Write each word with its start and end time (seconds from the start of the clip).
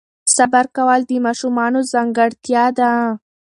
صبر 0.35 0.65
کول 0.75 1.01
د 1.09 1.11
ماشومانو 1.25 1.79
ځانګړتیا 1.91 2.65
ده. 2.79 2.91